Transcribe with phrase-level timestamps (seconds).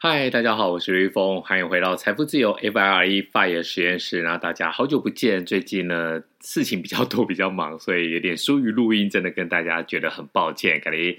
[0.00, 4.22] 嗨，大家好，我是瑞峰，欢迎回到财富自由 FIRE FIRE 实验室。
[4.22, 11.18] 那大家好久不见，最近呢事情比较多，比较忙，所以有点疏于录音，真的跟大家觉得很抱歉，感觉。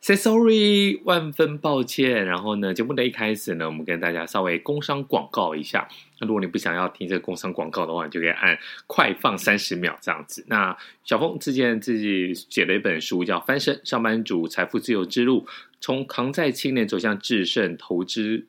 [0.00, 2.24] Say sorry，万分抱歉。
[2.24, 5.88] 然后呢，节目的一开始呢，我们跟大家稍微工商广告一下。
[6.20, 10.44] 那如果你不想要听这个工商广告的话，你就可以按快放三十秒这样子。
[10.48, 15.46] 那小峰之前自己写了一本书，叫《翻身上班族财富自由之路：
[15.80, 18.46] 从扛债青年走向制胜投资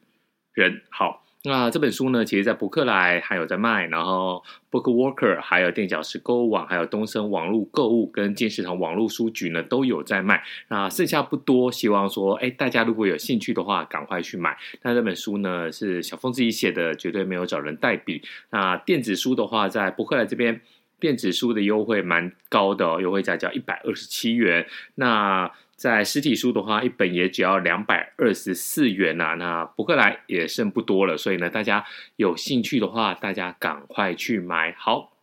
[0.53, 0.73] 人》。
[0.89, 1.25] 好。
[1.45, 10.43] 那这本书呢，其实，在博客来还有在卖，然后 BookWalker 还有垫脚石购物网，还有东森网络购物跟金石堂网络书局呢，都有在卖。
[10.67, 14.57] 那剩下不多，希望说，哎，大家如果有兴趣的话，赶快去买。
[14.81, 18.21] 那这本书呢，是小峰自己写的，绝对没有找人代笔。
[18.49, 20.59] 那电子书的话，在博客来这边，
[20.99, 24.67] 电子书的优惠蛮高的哦，优惠价叫一百二十七元。
[24.95, 31.85] 那在实体书的话，一本也只要两百二十四元呐、那博客来也剩不多了，所以呢，大家
[32.17, 34.75] 有兴趣的话，大家赶快去买。
[34.77, 35.13] 好，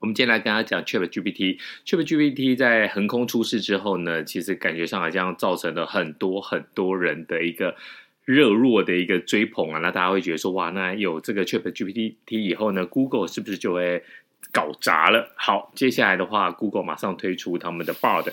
[0.00, 1.60] 我们今天来跟大家讲 ChatGPT。
[1.86, 7.76] ChatGPT 在横空出世之后呢，其实感觉上好像造成了很多很多人的一个
[8.24, 9.78] 热络的一个追捧啊。
[9.78, 14.02] 那大家会觉得说，哇，那有这个 ChatGPT 以后呢，Google 是不是就会
[14.50, 15.32] 搞砸了？
[15.36, 18.32] 好，接下来的话，Google 马上推出他们的 Bard。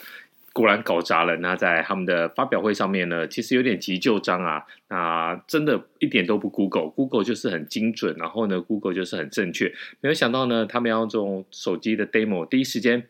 [0.53, 1.35] 果然搞砸了。
[1.37, 4.63] 那在他们的发表会上面呢，其实有点急救章啊。
[4.87, 9.73] 那真的一点都不 Google，Google 就是很精准，然后呢，Google 就是很正确。
[9.99, 13.09] 没有想到呢，他们要用手机的 demo，第一时间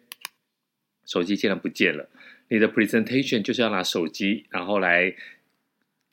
[1.06, 2.10] 手机竟然不见了。
[2.48, 5.14] 你的 presentation 就是要拿手机，然后来。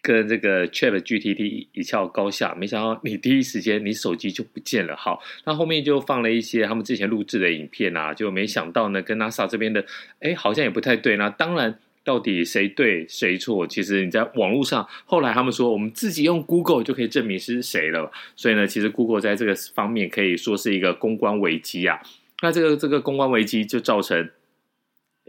[0.03, 4.97] 跟这个 ChatGPT 一较高下，没想到你第一时间你手机就不见了。
[4.97, 9.85] 好，那后面就放了一些他们之前录制的影片啊，就没想到呢，跟 NASA 这边的，
[10.21, 11.17] 哎，好像也不太对。
[11.17, 13.67] 那当然，到底谁对谁错？
[13.67, 18.11] 其实你在网络上，后来他们说，我们自己用 Google 就可以证明是谁了。
[18.35, 22.01] 所以呢，其实 Google 在这个方面可以说是一个公关危机啊。
[22.43, 24.31] 那这个这个公关危机就造成。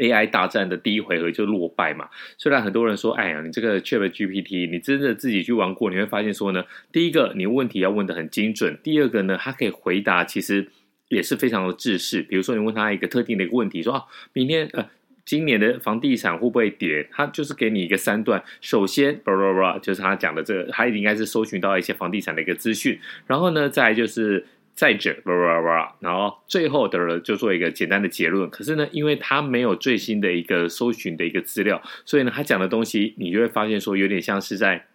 [0.02, 2.10] AI 大战的第一回合就落败嘛？
[2.36, 10.68] 虽然很多人说：“哎呀，你这个 ChatGPT，你真的自己去玩过，你会发现说呢，第一个，你问题要问得很精准；第二个呢，它可以回答，其实
[11.10, 12.24] 也是非常的制式。
[12.24, 14.90] 比如说，你问他一个特定的一个问题，说啊，明天呃，
[15.24, 17.08] 今年的房地产会不会跌？
[17.12, 18.44] 他就是给你一个三段。
[18.60, 24.46] 首先，巴拉巴拉，就是他讲的这个，他应该是搜寻到一些房地产的一个资讯，然后呢，再就是。”
[24.82, 25.16] 再者，
[26.00, 28.50] 然后最后的就做一个简单的结论。
[28.50, 34.88] 可是呢，因为他没有最新的一个搜寻的一个资料，所以呢，他讲的东西你就会发现说，有点像是在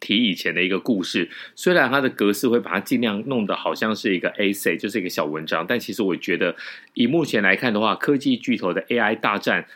[0.00, 1.30] 提以前的一个故事。
[1.54, 6.56] 虽然它的格式会把它尽量弄得好像是一个 A C，就是一个小文章，但其实我觉得，
[6.94, 9.68] 以目前来看的话，科技巨头的 AI 大战，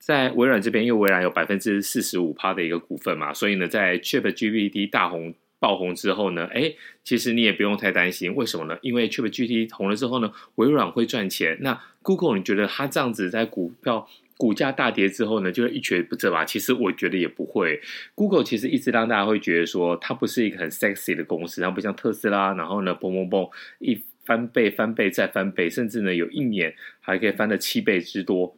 [0.00, 5.32] 在微软这边，因为微软有百分之四十五趴的一个股份嘛，所以呢，在 ChatGPT 大红。
[5.64, 8.76] 爆红之后呢，哎，其实你也不用太担心，为什么呢？
[8.82, 11.56] 因为 ChatGPT 红了之后呢，微软会赚钱。
[11.62, 16.44] 那 Google 你觉得它这样子在股票股价大跌之后呢，就会一蹶不振吧？
[16.44, 17.80] 其实我觉得也不会。
[18.14, 28.54] Google 其实一直让大家会觉得说，它不是一个很 sexy 的公司，它不像特斯拉，然后呢，嘣嘣嘣一翻倍、翻倍再翻倍，甚至呢，有一年还可以翻了七倍之多。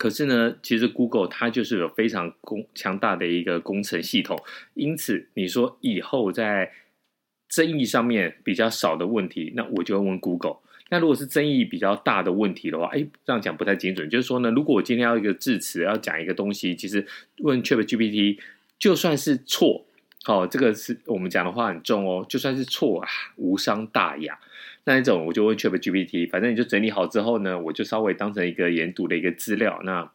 [0.00, 6.72] 可是呢，其实 Google 它就是有非常工强大的一个工程系统，因此你说以后在
[7.50, 10.56] 争议上面比较少的问题，那我就会问 Google。
[10.88, 14.08] 那如果是争议比较大的问题的话，哎，这样讲不太精准。
[14.08, 17.06] 就是说呢，如果我今天要一个致辞，要讲一个东西，其实
[17.40, 18.38] 问 ChatGPT
[18.78, 19.84] 就算是错，
[20.22, 24.38] 好，这个是我们讲的话很重哦，就算是错啊，无伤大雅。
[24.84, 29.80] 那一种我就问 ChatGPT，反正你就整理好之后呢，我就稍微当成一个研读的一个资料。
[29.84, 30.10] 那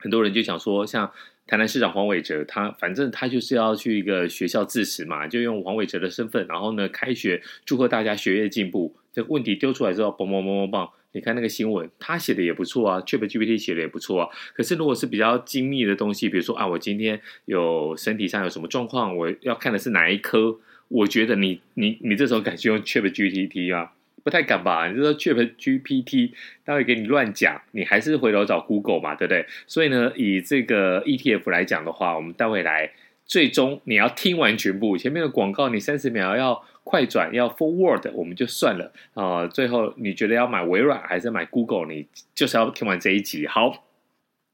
[0.00, 1.12] 很多人就想说，像
[1.46, 8.96] 台南市长黄伟哲，他反正他就是要去一个学校致辞嘛，就用黄伟哲的身份，然后呢开学，祝贺大家学业进步。
[9.12, 14.28] 这个问题丢出来之后，嘣嘣嘣嘣嘣，你看那个新闻，他写的也不错啊，ChatGPT 写的也不错啊。
[14.54, 20.58] 可是如果是比较精密的东西，比如说啊，我今天有身体上有什么状况，我要看的是哪一科？
[20.88, 23.92] 我觉得你你你这时候敢去用 ChatGPT 啊？
[24.22, 24.88] 不太敢吧？
[24.88, 26.32] 你就说 ChatGPT，
[26.64, 29.46] 他会给你乱讲，你还是回头找 Google 嘛，对不对？
[29.66, 32.92] 所以呢，以这个 ETF 来讲的话，我们待会来，
[33.24, 41.86] 最终你要听完全部前面的广告，你三十秒要快转，要 forward，我们就算了啊、最后你觉得要买微软还是买 Google？
[41.86, 43.46] 你就是要听完这一集。
[43.46, 43.84] 好，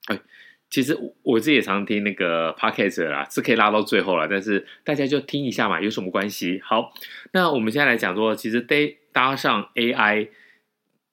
[0.08, 0.18] 哎。
[0.76, 6.60] 其实我自己也常听那个 podcast 啦，是可以拉到最后了，但是大家就听一下嘛，有什么关系？
[6.62, 6.92] 好，
[7.32, 10.28] 那我们现在来讲说，其实得搭上 AI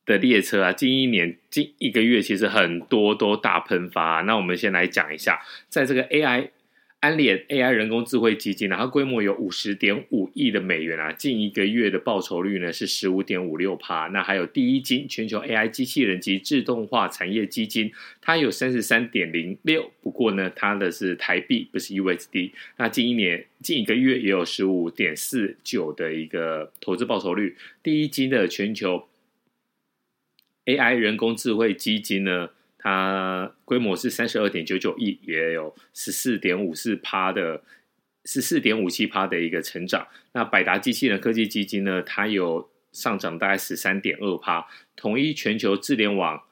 [0.06, 4.20] 的列车啊，近一年、近一个月，其实很多都大喷发。
[4.24, 5.40] 那我们先来讲一下，
[5.70, 6.50] 在这个 AI
[7.04, 14.08] 安联 AI 人工智慧基金，然后规模有五十点五亿的美元啊，近一个月的报酬率呢是十五点五六趴。
[14.08, 17.92] 那还有第一金全球 AI 机器人及自动化产业基金，
[18.22, 22.52] 它有三十三点零六，不过呢，它的是台币，不是 USD。
[22.78, 27.58] 那近一年近一个月也有十五点四九的一个投资报酬率。
[27.84, 29.10] 第一金的全球
[30.64, 32.52] AI 人工智慧基金呢，
[32.84, 37.64] 它规模是三十二点九九亿，也有十四点五四趴的
[38.26, 40.06] 十四点五七趴的一个成长。
[40.34, 44.68] 那百达机器人科技基金呢，它有上涨大概十三点二趴。
[44.98, 46.44] 统一全球智联网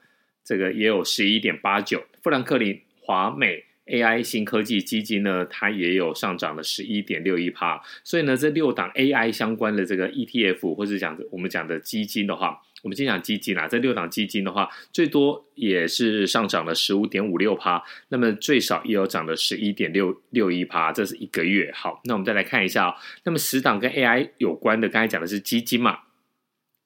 [0.41, 2.01] 这个也有十一点八九。
[2.23, 7.83] 富兰克林华美 AI 新科技基金呢，它也有上涨了十一点六一趴。
[8.05, 12.61] 所以呢，这六档 AI 相关的这个 ETF 或是讲我们讲的基金的话。
[12.81, 21.71] 我们先讲基金啊，这六档基金的话，最多也是上涨了十五点五六趴，那么最少也有涨了十一点六六一趴，这是一个月。
[21.75, 25.99] 好，那我们再来看一下哦，那么十档跟 AI 有关的，刚才讲的是基金嘛，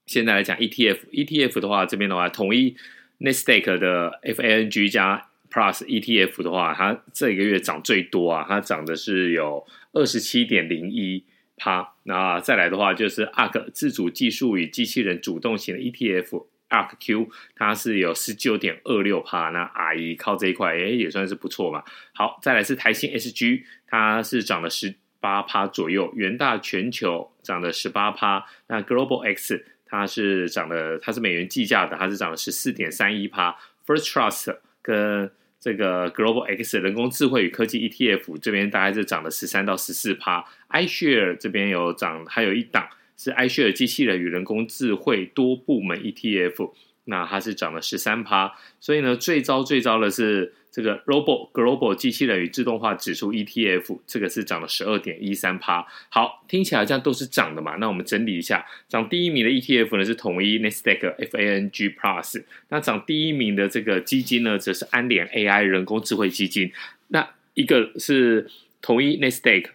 [0.06, 2.76] 现在来讲 ETF，ETF 的话，这边的话，统一
[3.20, 11.24] n e s t a q 的 FANG 加 Plus ETF 的话，它这一个月涨最多啊，它涨的是有二十七点零一。
[11.58, 21.84] 趴，那再来的话就是 ARK 自主技术与机器人主动型的 ETF ARK Q，它是有十九点二六趴，那阿姨靠这一块，诶也算是不错嘛。
[22.14, 33.56] 好，再来是台新 SG，它是涨了十八趴左右，元大全球涨了十八趴，那 Global X 它是涨了，它是美元计价的，它是涨了十四点三一趴
[33.86, 42.88] ，First Trust 跟这个 Global X 人工智慧与科技 ETF 这边大概是涨了十三到十四趴，iShare 这边有涨，还有一档
[43.18, 46.72] 是 iShare 机器人与人工智慧多部门 ETF。
[47.08, 55.88] 那它是涨了十三趴，所以呢，最糟最糟的是这个 Robo Global 机器人与自动化指数 ETF，这个是涨了十二点一三趴。
[56.10, 57.78] 好，听起来这样都是涨的嘛？
[57.78, 66.70] 那我们整理一下，涨第一名的 ETF 呢是统一 Nasdaq FANG Plus，那涨第一名的这个基金呢，则是安联 AI 人工智慧基金。
[67.08, 68.52] 那一个是
[68.82, 69.68] 统一 Nasdaq。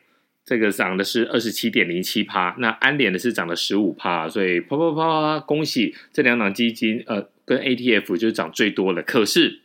[0.45, 9.03] 这个涨的是二十七点零七趴，那安联的是涨了十五趴，所以啪啪啪啪，恭喜这两档基金，呃，跟 ATF 就是涨最多了。
[9.03, 9.61] 可是。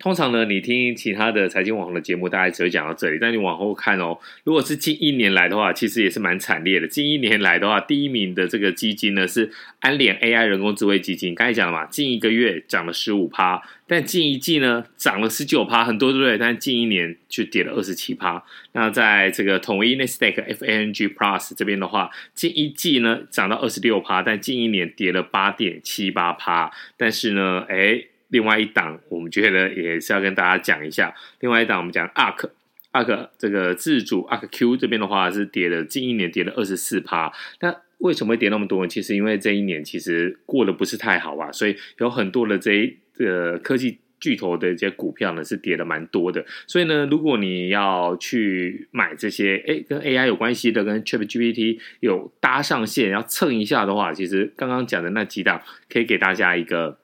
[0.00, 3.18] 通常呢，你听其他的财经网红的节目，大概只会讲到这里。
[3.20, 6.88] 但你往后看哦，如果是近一年来的话，其实也是蛮惨烈的。
[6.88, 11.34] 近一年来的话，第一名的这个基金呢是安联 AI 人工智慧基金。
[11.34, 16.38] 刚才讲了嘛，近一个月涨了十五趴，但近一季呢涨了十九趴，很多对不对？
[16.38, 18.42] 但近一年却跌了二十七趴。
[18.72, 26.72] 那在这个统一 Nasdaq FANG Plus 这边的话，近一季呢涨到二十六趴，但近一年跌了八点七八趴。
[26.96, 28.04] 但是呢，哎。
[28.30, 31.14] 另外一档，我们觉得也是要跟大家讲一下。
[31.40, 37.32] 另外一档，我们讲 ARK，ARK 这个自主 ARK Q 这边的话是跌了，近一年跌了二十四趴。
[37.60, 38.88] 那为什么会跌那么多呢？
[38.88, 46.44] 其实因为这一年其实过得不是太好啊，所以有很多的这一个科技巨头的一些股票呢是跌的蛮多的。
[46.66, 56.98] 所以呢，如果你要去买这些诶跟 AI 有关系的，跟 ChatGPT 有搭上线要蹭一下的话，其实刚刚讲的那几档可以给大家一个。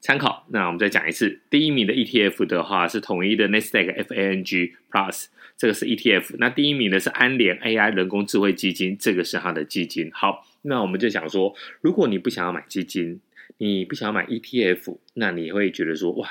[0.00, 6.36] 参考，那我们再讲一次，第一名的 ETF 的话是统一的 n e s t a q FANG Plus，这个是 ETF。
[6.38, 10.08] 那第一名的是安联 AI 人工智慧基金，这个是它的基金。
[10.12, 13.20] 好，那我们就想说，如果你不想要买基金，
[13.58, 16.28] 你不想要买 ETF，那你会觉得说，哇，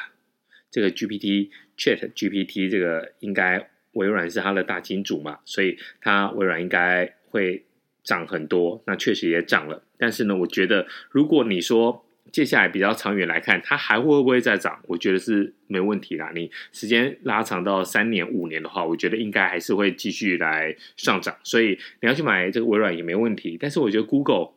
[0.72, 7.66] 这个 GPT Chat GPT 这个应该微软是它的大金主嘛，所以它微软应该会
[8.02, 8.82] 涨很多。
[8.88, 14.80] 那确实也涨了，但是呢，我觉得如果你说，接下来比较长远来看，它还会不会再涨？
[14.88, 16.32] 我觉得是没问题啦。
[16.34, 21.36] 你时间拉长到三年、五年的话，我觉得应该还是会继续来上涨。
[21.44, 23.58] 所以你要去买这个微软也没问题。
[23.60, 24.50] 但是我觉得 Google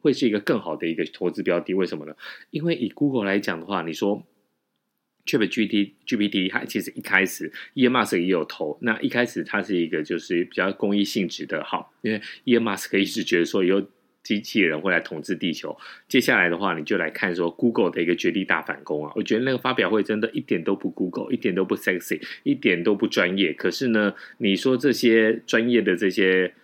[0.00, 1.74] 会是一个更好的一个投资标的。
[1.74, 2.14] 为什么呢？
[2.50, 4.26] 因为以 Google 来讲的话，你说
[5.26, 8.78] ChatGPT GPT 它其实一开始 e m a s 也有投。
[8.82, 13.86] 那一开始它是一个就是比较公益性质的，好，因为 e m a s 一直觉得说有。
[14.22, 15.76] 机器人会来统治地球。
[16.06, 19.12] 接下来的话，你就来看说 Google 的一个绝地大反攻啊！
[19.16, 23.52] 我觉得那个发表会真的一点都不 Google，一点都不 sexy，一点都不专业。
[23.52, 26.54] 可是呢，你说这些专业的这些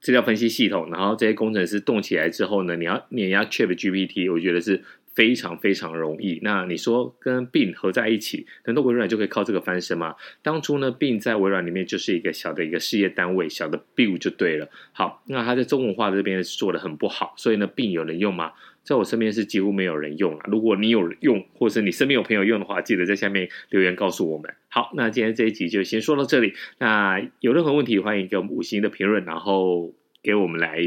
[0.00, 4.82] 资料分析系统，然后这些工程师动起来之后呢，你要碾压 ChatGPT，我觉得是。
[5.18, 6.38] 非常非常容易。
[6.42, 10.14] 那你说跟病合在一起，难道微软就可以靠这个翻身吗？
[10.42, 14.68] 当初呢，病在微软里面就是一个小的一个事业单位，小的 b i l 就对了。
[14.92, 18.52] 好，那他在中文化这边做的很不好，所以呢，病有人用吗？
[18.84, 20.40] 在我身边是几乎没有人用了。
[20.44, 24.54] 如果你有用，或是你身边有朋友用的话，记得在下面留言告诉我们。
[24.68, 26.54] 好，那今天这一集就先说到这里。
[26.78, 30.78] 那有任何问题，欢迎给我们五星的评论，然后给我们来。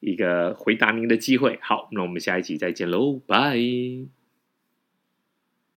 [0.00, 1.58] 一个回答您的机会。
[1.62, 4.15] 好那我们下一期再见喽拜。